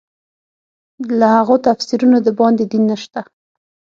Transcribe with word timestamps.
له 1.19 1.27
هغو 1.37 1.55
تفسیرونو 1.67 2.17
د 2.25 2.27
باندې 2.39 2.63
دین 2.71 2.83
نشته. 2.91 3.19